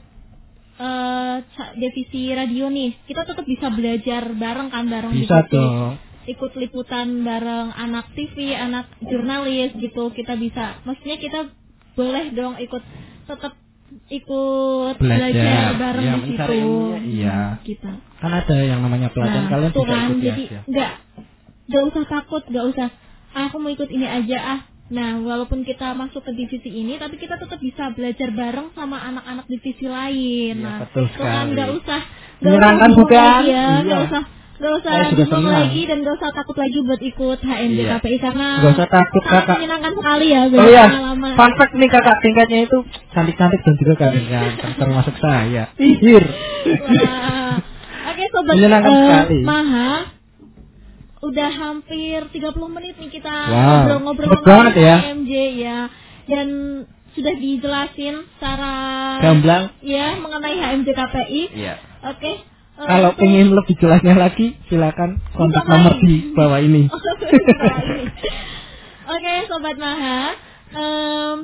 ca- 0.77 1.73
divisi 1.75 2.31
radio 2.31 2.69
nih, 2.69 3.03
kita 3.03 3.25
tetap 3.25 3.43
bisa 3.45 3.67
belajar 3.69 4.31
bareng 4.31 4.69
kan 4.69 4.85
bareng 4.87 5.13
Bisa 5.13 5.43
divisi. 5.43 5.53
dong. 5.53 5.93
Ikut 6.29 6.53
liputan 6.55 7.25
bareng 7.25 7.73
anak 7.73 8.13
TV, 8.13 8.53
anak 8.53 8.93
jurnalis 9.01 9.73
gitu. 9.75 10.13
Kita 10.13 10.37
bisa. 10.37 10.77
Maksudnya 10.85 11.17
kita 11.17 11.49
boleh 11.95 12.31
dong 12.31 12.61
ikut 12.61 12.85
tetap 13.25 13.57
ikut 14.07 14.95
Belajar. 14.99 15.33
belajar, 15.33 15.67
bareng 15.75 16.05
Iya, 16.05 16.15
di 16.15 16.23
situ. 16.29 16.61
iya. 17.11 17.39
Kita. 17.59 17.93
Kan 18.19 18.33
ada 18.35 18.57
yang 18.61 18.85
namanya 18.85 19.09
pelatihan 19.09 19.47
Nah, 19.47 19.51
kalian 19.51 19.71
tuh 19.73 19.83
bisa 19.83 19.89
kan, 19.91 20.05
ikuti 20.05 20.21
jadi 20.23 20.43
aja. 20.45 20.61
nggak 20.69 20.93
nggak 21.69 21.83
usah 21.87 22.05
takut, 22.07 22.43
nggak 22.43 22.67
usah. 22.67 22.89
"Ah, 23.31 23.47
aku 23.47 23.57
mau 23.57 23.69
ikut 23.69 23.89
ini 23.89 24.05
aja 24.05 24.39
ah. 24.51 24.61
Nah, 24.89 25.21
walaupun 25.21 25.63
kita 25.63 25.93
masuk 25.93 26.25
ke 26.25 26.33
divisi 26.33 26.73
ini, 26.73 26.97
tapi 26.97 27.15
kita 27.15 27.37
tetap 27.37 27.61
bisa 27.61 27.93
belajar 27.93 28.33
bareng 28.33 28.73
sama 28.73 28.97
anak-anak 28.99 29.45
divisi 29.47 29.85
lain. 29.85 30.55
Iya, 30.55 30.65
nah, 30.65 30.77
betul 30.81 31.05
itu 31.05 31.13
kan 31.15 31.29
sekali. 31.29 31.53
nggak 31.53 31.69
usah 31.75 32.01
nggak 32.01 32.41
Menyenangkan 32.47 32.89
usah 32.89 32.99
bukan? 32.99 33.41
ya, 33.45 33.45
Iya. 33.45 33.67
nggak 33.85 34.01
usah 34.03 34.23
nggak 34.59 34.73
usah 34.75 34.91
Saya 34.91 35.05
juga 35.07 35.23
bingung 35.23 35.45
senang. 35.45 35.57
lagi 35.61 35.81
dan 35.85 35.97
nggak 36.01 36.15
usah 36.17 36.31
takut 36.33 36.57
lagi 36.57 36.79
buat 36.81 37.01
ikut 37.05 37.39
HMD 37.43 37.79
Iya. 37.79 37.95
KPI 37.95 38.17
karena 38.19 38.49
Nggak 38.59 38.73
usah 38.73 38.89
takut, 38.89 39.23
Kakak. 39.23 39.55
menyenangkan 39.55 39.93
sekali 39.95 40.27
ya 40.27 40.41
Oh 40.49 40.67
iya, 40.67 40.85
fun 41.37 41.53
fact 41.55 41.73
nih 41.75 41.89
kakak 41.89 42.17
tingkatnya 42.19 42.59
itu 42.65 42.79
cantik-cantik 43.13 43.61
dan 43.61 43.75
juga 43.77 43.93
ganteng-ganteng 43.99 44.73
termasuk 44.75 45.15
saya. 45.21 45.63
Ihir. 45.79 46.25
Oke 48.09 48.25
sobat 48.27 48.53
Menyenangkan 48.57 48.93
sekali. 48.97 49.39
Maha 49.45 49.91
Udah 51.19 51.51
hampir 51.51 52.23
30 52.25 52.39
menit 52.71 52.95
nih 52.95 53.11
kita 53.11 53.35
Wow, 53.45 53.59
ngobrol-ngobrol 53.83 54.29
cepet 54.29 54.45
banget 54.45 54.75
ya. 54.79 54.97
MJ 55.13 55.33
ya 55.59 55.79
Dan 56.25 56.49
sudah 57.11 57.35
dijelasin 57.35 58.15
secara 58.31 58.73
Gamblang. 59.19 59.75
ya 59.81 60.15
mengenai 60.17 60.55
HMJ 60.57 60.89
KPI 60.89 61.43
Iya. 61.57 61.75
Oke 62.07 62.33
eh, 62.33 62.39
Kalau 62.81 63.11
untuk- 63.11 63.19
pengen 63.21 63.51
lebih 63.51 63.75
jelasnya 63.77 64.15
lagi, 64.15 64.55
silakan 64.67 65.19
kontak 65.33 65.65
nomor 65.65 65.99
di 65.99 66.31
bawah 66.31 66.61
ini. 66.61 66.87
Oke 69.09 69.35
Sobat 69.47 69.77
Maha 69.77 70.21
em, 70.71 71.37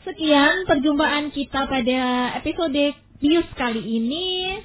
Sekian 0.00 0.64
perjumpaan 0.64 1.28
kita 1.28 1.68
pada 1.68 2.00
episode 2.34 2.84
Bius 3.18 3.46
kali 3.52 3.78
ini 3.78 4.56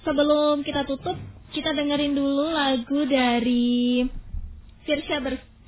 Sebelum 0.00 0.60
kita 0.60 0.84
tutup 0.84 1.16
Kita 1.48 1.72
dengerin 1.72 2.12
dulu 2.12 2.52
lagu 2.52 3.08
dari 3.08 4.04
Firsya 4.84 5.18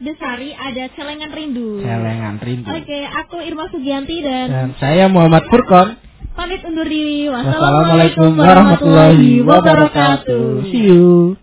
Besari 0.01 0.53
Ada 0.53 0.93
Celengan 0.97 1.33
Rindu 1.33 1.81
Celengan 1.81 2.37
rindu. 2.41 2.69
Oke, 2.69 2.99
aku 3.05 3.37
Irma 3.41 3.69
Sugianti 3.69 4.21
dan 4.21 4.47
Dan 4.49 4.69
saya 4.77 5.09
Muhammad 5.09 5.45
Furkon. 5.49 5.97
pamit 6.37 6.65
undur 6.65 6.89
diri. 6.89 7.29
Wassalamualaikum 7.29 8.33
warahmatullahi 8.33 9.45
wabarakatuh. 9.45 10.73
See 10.73 10.89
you. 10.89 11.41